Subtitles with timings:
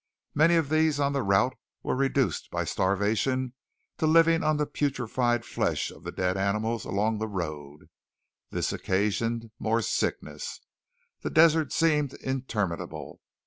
[0.33, 3.53] Many of these on the route were reduced by starvation
[3.99, 7.87] to living on the putrefied flesh of the dead animals along the road.
[8.49, 10.59] This occasioned more sickness.
[11.21, 13.21] The desert seemed interminable.